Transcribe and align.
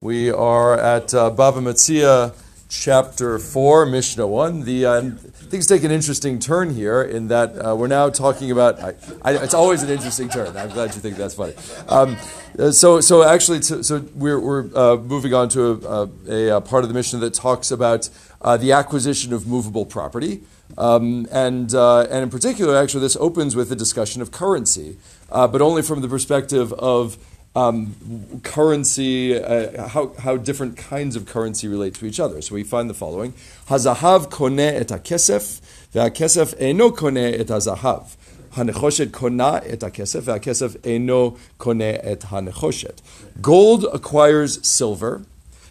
We 0.00 0.30
are 0.30 0.78
at 0.78 1.12
uh, 1.12 1.28
Baba 1.30 1.58
Metzia, 1.58 2.32
chapter 2.68 3.36
4, 3.36 3.84
Mishnah 3.86 4.28
1. 4.28 4.60
The, 4.60 4.86
uh, 4.86 5.00
things 5.10 5.66
take 5.66 5.82
an 5.82 5.90
interesting 5.90 6.38
turn 6.38 6.72
here 6.72 7.02
in 7.02 7.26
that 7.28 7.56
uh, 7.56 7.74
we're 7.74 7.88
now 7.88 8.08
talking 8.08 8.52
about. 8.52 8.78
I, 8.78 8.94
I, 9.22 9.32
it's 9.42 9.54
always 9.54 9.82
an 9.82 9.90
interesting 9.90 10.28
turn. 10.28 10.56
I'm 10.56 10.68
glad 10.68 10.94
you 10.94 11.00
think 11.00 11.16
that's 11.16 11.34
funny. 11.34 11.54
Um, 11.88 12.16
uh, 12.56 12.70
so, 12.70 13.00
so 13.00 13.24
actually, 13.24 13.60
so, 13.62 13.82
so 13.82 14.04
we're, 14.14 14.38
we're 14.38 14.70
uh, 14.72 14.98
moving 14.98 15.34
on 15.34 15.48
to 15.48 15.84
a, 15.84 16.32
a, 16.32 16.56
a, 16.58 16.60
part 16.60 16.84
of 16.84 16.88
the 16.88 16.94
Mishnah 16.94 17.18
that 17.18 17.34
talks 17.34 17.72
about 17.72 18.08
uh, 18.40 18.56
the 18.56 18.70
acquisition 18.70 19.32
of 19.32 19.48
movable 19.48 19.84
property. 19.84 20.42
Um, 20.76 21.26
and, 21.32 21.74
uh, 21.74 22.02
and 22.02 22.22
in 22.22 22.30
particular, 22.30 22.76
actually, 22.76 23.00
this 23.00 23.16
opens 23.16 23.56
with 23.56 23.72
a 23.72 23.76
discussion 23.76 24.22
of 24.22 24.30
currency, 24.30 24.96
but 25.28 25.60
only 25.60 25.82
from 25.82 26.02
the 26.02 26.08
perspective 26.08 26.72
of 26.74 27.18
um, 27.54 28.40
currency, 28.42 29.38
uh, 29.38 29.88
how, 29.88 30.12
how 30.18 30.36
different 30.36 30.76
kinds 30.76 31.16
of 31.16 31.26
currency 31.26 31.68
relate 31.68 31.94
to 31.94 32.06
each 32.06 32.20
other. 32.20 32.40
So 32.42 32.54
we 32.54 32.62
find 32.62 32.88
the 32.88 32.94
following: 32.94 33.32
Hazahav 33.68 34.30
koneh 34.30 34.80
et 34.80 34.88
hakesef, 34.88 35.60
ve'hakesef 35.92 36.54
eno 36.58 36.90
koneh 36.90 37.38
et 37.38 37.46
hazahav. 37.46 38.16
Hanechoshet 38.52 39.12
kona 39.12 39.62
et 39.64 39.80
hakesef, 39.80 40.22
ve'hakesef 40.22 40.86
eno 40.86 41.36
koneh 41.58 42.00
et 42.02 42.20
hanechoshet. 42.20 43.00
Gold 43.40 43.86
acquires 43.92 44.64
silver, 44.66 45.22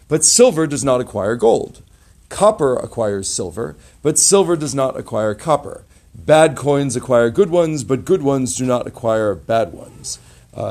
but 0.08 0.24
silver 0.24 0.66
does 0.66 0.84
not 0.84 1.00
acquire 1.00 1.36
gold. 1.36 1.82
Copper 2.28 2.76
acquires 2.76 3.28
silver, 3.28 3.76
but 4.02 4.18
silver 4.18 4.56
does 4.56 4.74
not 4.74 4.98
acquire 4.98 5.34
copper. 5.34 5.84
Bad 6.14 6.56
coins 6.56 6.96
acquire 6.96 7.30
good 7.30 7.48
ones, 7.48 7.84
but 7.84 8.04
good 8.04 8.22
ones 8.22 8.56
do 8.56 8.66
not 8.66 8.86
acquire 8.86 9.34
bad 9.34 9.72
ones 9.72 10.18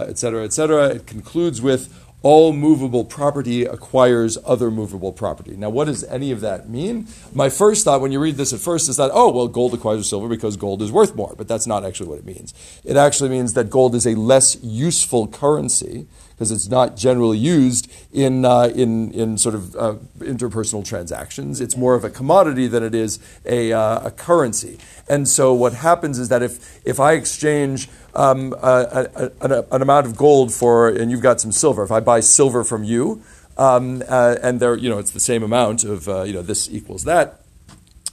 etc., 0.08 0.42
uh, 0.42 0.46
etc. 0.46 0.90
Et 0.90 0.96
it 0.98 1.08
concludes 1.08 1.62
with 1.62 1.94
all 2.24 2.52
movable 2.52 3.06
property 3.06 3.64
acquires 3.64 4.38
other 4.44 4.72
movable 4.72 5.14
property. 5.14 5.56
Now, 5.56 5.70
what 5.70 5.86
does 5.86 6.04
any 6.06 6.32
of 6.32 6.42
that 6.42 6.68
mean? 6.68 7.08
My 7.34 7.50
first 7.50 7.86
thought 7.86 8.02
when 8.02 8.12
you 8.12 8.20
read 8.20 8.38
this 8.38 8.54
at 8.54 8.60
first 8.60 8.90
is 8.90 8.98
that, 8.98 9.12
oh, 9.14 9.32
well, 9.32 9.48
gold 9.48 9.74
acquires 9.76 10.10
silver 10.10 10.28
because 10.28 10.58
gold 10.58 10.82
is 10.82 10.92
worth 10.92 11.16
more, 11.16 11.36
but 11.38 11.48
that's 11.48 11.68
not 11.68 11.86
actually 11.86 12.10
what 12.10 12.18
it 12.18 12.26
means. 12.26 12.56
It 12.84 12.98
actually 12.98 13.30
means 13.30 13.54
that 13.54 13.70
gold 13.70 13.94
is 13.94 14.08
a 14.08 14.16
less 14.16 14.58
useful 14.64 15.28
currency 15.28 16.08
because 16.32 16.52
it's 16.52 16.68
not 16.68 16.96
generally 16.96 17.38
used 17.38 17.92
in, 18.12 18.46
uh, 18.46 18.72
in, 18.76 19.12
in 19.12 19.38
sort 19.38 19.56
of 19.56 19.76
uh, 19.76 19.96
interpersonal 20.20 20.86
transactions. 20.86 21.62
It's 21.62 21.76
more 21.76 21.96
of 21.96 22.04
a 22.04 22.10
commodity 22.12 22.68
than 22.68 22.84
it 22.84 22.94
is 22.94 23.20
a, 23.46 23.74
uh, 23.74 24.08
a 24.08 24.12
currency. 24.12 24.78
And 25.10 25.28
so 25.28 25.54
what 25.54 25.74
happens 25.74 26.20
is 26.20 26.30
that 26.30 26.44
if, 26.44 26.86
if 26.86 27.00
I 27.00 27.14
exchange 27.14 27.90
um, 28.18 28.54
a, 28.62 29.32
a, 29.42 29.66
an, 29.72 29.82
amount 29.82 30.08
of 30.08 30.18
gold 30.18 30.52
for, 30.52 30.90
and 30.90 31.12
you've 31.12 31.22
got 31.22 31.40
some 31.40 31.52
silver, 31.52 31.84
if 31.84 31.92
I 31.92 32.00
buy 32.00 32.20
silver 32.20 32.64
from 32.64 32.84
you, 32.84 33.22
um, 33.58 34.04
uh, 34.10 34.36
and 34.42 34.60
there, 34.60 34.76
you 34.76 34.90
know, 34.90 34.98
it's 34.98 35.12
the 35.12 35.20
same 35.20 35.44
amount 35.44 35.84
of, 35.84 36.10
uh, 36.10 36.24
you 36.24 36.34
know, 36.34 36.42
this 36.42 36.70
equals 36.70 37.04
that. 37.04 37.42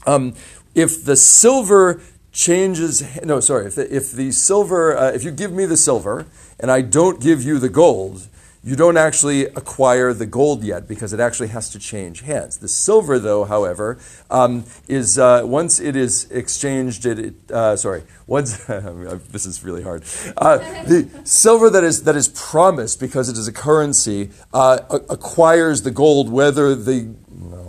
Um, 0.07 0.35
if 0.75 1.05
the 1.05 1.17
silver 1.17 2.03
changes, 2.33 3.03
no, 3.25 3.41
sorry, 3.41 3.67
if 3.67 3.77
the, 3.77 3.95
if 3.95 4.13
the 4.13 4.31
silver, 4.31 4.97
uh, 4.97 5.11
if 5.13 5.25
you 5.25 5.31
give 5.31 5.53
me 5.53 5.65
the 5.65 5.77
silver 5.77 6.27
and 6.61 6.71
I 6.71 6.83
don't 6.83 7.21
give 7.21 7.43
you 7.43 7.59
the 7.59 7.71
gold, 7.71 8.29
you 8.65 8.77
don't 8.77 8.97
actually 8.97 9.45
acquire 9.45 10.15
the 10.15 10.25
gold 10.25 10.65
yet 10.65 10.89
because 10.89 11.13
it 11.13 11.21
actually 11.21 11.49
has 11.49 11.69
to 11.71 11.79
change 11.79 12.23
hands. 12.23 12.59
The 12.59 12.69
silver, 12.69 13.19
though, 13.19 13.45
however, 13.45 13.99
um, 14.31 14.65
is 14.89 15.19
uh, 15.19 15.43
once 15.45 15.81
it 15.81 15.97
is 15.97 16.31
exchanged, 16.31 17.05
it, 17.05 17.19
it 17.19 17.35
uh, 17.51 17.77
sorry, 17.77 18.05
once 18.27 18.65
this 18.67 19.45
is 19.45 19.63
really 19.63 19.83
hard. 19.83 20.03
Uh, 20.37 20.59
the 20.85 21.09
silver 21.25 21.69
that 21.69 21.85
is 21.85 22.05
that 22.05 22.17
is 22.17 22.29
promised 22.29 23.01
because 23.01 23.29
it 23.29 23.37
is 23.37 23.47
a 23.47 23.53
currency 23.53 24.31
uh, 24.55 24.79
acquires 25.11 25.83
the 25.83 25.91
gold 25.91 26.33
whether 26.33 26.75
the 26.75 27.15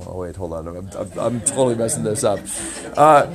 oh 0.08 0.20
wait, 0.20 0.36
hold 0.36 0.54
on, 0.54 0.68
I'm, 0.68 0.90
I'm, 0.96 1.20
I'm 1.20 1.42
totally 1.42 1.76
messing 1.76 2.04
this 2.04 2.24
up. 2.24 2.40
Uh, 2.96 3.28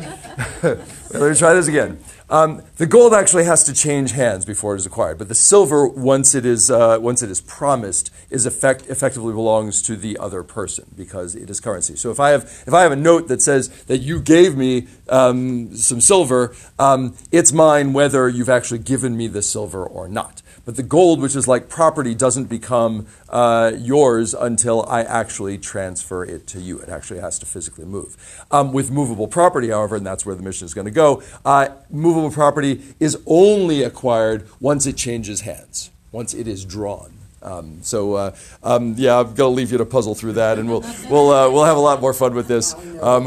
let 0.63 1.31
me 1.31 1.37
try 1.37 1.53
this 1.55 1.69
again. 1.69 1.99
Um, 2.31 2.63
the 2.77 2.87
gold 2.87 3.13
actually 3.13 3.45
has 3.45 3.65
to 3.65 3.73
change 3.73 4.13
hands 4.13 4.45
before 4.45 4.75
it 4.75 4.79
is 4.79 4.87
acquired, 4.87 5.19
but 5.19 5.29
the 5.29 5.35
silver, 5.35 5.87
once 5.89 6.33
it 6.33 6.47
is 6.47 6.71
uh, 6.71 6.99
once 7.01 7.23
it 7.23 7.31
is 7.31 7.41
promised, 7.41 8.13
is 8.31 8.47
effect, 8.47 8.87
effectively 8.87 9.33
belongs 9.33 9.83
to 9.83 9.97
the 9.97 10.17
other 10.17 10.45
person 10.45 10.87
because 10.97 11.35
it 11.35 11.51
is 11.51 11.59
currency. 11.59 11.97
So 11.97 12.13
if 12.13 12.21
I 12.21 12.31
have 12.31 12.45
if 12.69 12.73
I 12.73 12.83
have 12.83 12.93
a 12.93 12.97
note 12.97 13.27
that 13.29 13.43
says 13.43 13.69
that 13.85 13.99
you 13.99 14.21
gave 14.21 14.57
me 14.57 14.87
um, 15.09 15.75
some 15.77 16.01
silver, 16.01 16.55
um, 16.79 17.17
it's 17.33 17.53
mine 17.53 17.93
whether 17.93 18.29
you've 18.29 18.49
actually 18.49 18.79
given 18.79 19.17
me 19.17 19.27
the 19.27 19.43
silver 19.43 19.85
or 19.85 20.07
not. 20.09 20.41
But 20.65 20.77
the 20.77 20.83
gold, 20.83 21.21
which 21.21 21.35
is 21.35 21.49
like 21.49 21.69
property, 21.69 22.15
doesn't 22.15 22.45
become 22.45 23.07
uh, 23.29 23.73
yours 23.77 24.35
until 24.35 24.85
I 24.87 25.03
actually 25.03 25.59
transfer 25.59 26.23
it 26.23 26.47
to 26.49 26.61
you. 26.61 26.79
It 26.81 26.89
actually 26.89 27.21
has 27.21 27.39
to 27.41 27.47
physically 27.47 27.87
move. 27.87 28.45
Um, 28.51 28.73
with 28.73 28.91
movable 28.91 29.27
property, 29.27 29.71
however, 29.71 29.97
and 29.97 30.07
that's 30.07 30.27
where 30.27 30.35
the 30.35 30.43
Mishnah 30.43 30.67
is 30.67 30.75
going 30.75 30.85
to 30.85 30.91
go, 30.91 31.23
uh, 31.45 31.69
movable 31.91 32.20
property 32.29 32.83
is 33.01 33.17
only 33.25 33.83
acquired 33.83 34.47
once 34.61 34.85
it 34.85 34.97
changes 34.97 35.41
hands, 35.43 35.91
once 36.13 36.35
it 36.35 36.47
is 36.47 36.67
drawn. 36.67 37.15
Um, 37.43 37.79
so 37.83 38.15
uh, 38.15 38.37
um, 38.63 38.95
yeah, 38.99 39.19
I'm 39.21 39.35
going 39.35 39.37
to 39.37 39.47
leave 39.49 39.73
you 39.73 39.79
to 39.79 39.87
puzzle 39.87 40.15
through 40.15 40.35
that, 40.35 40.59
and 40.59 40.69
we'll 40.69 40.85
we'll 41.09 41.31
uh, 41.31 41.49
we'll 41.51 41.65
have 41.65 41.79
a 41.79 41.81
lot 41.81 42.01
more 42.01 42.13
fun 42.13 42.35
with 42.35 42.49
this. 42.49 42.75
Um, 42.75 43.19